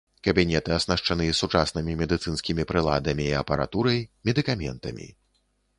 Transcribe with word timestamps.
Кабінеты 0.27 0.71
аснашчаны 0.75 1.27
сучаснымі 1.41 1.95
медыцынскімі 2.01 2.67
прыладамі 2.73 3.25
і 3.29 3.39
апаратурай, 3.45 4.05
медыкаментамі. 4.31 5.07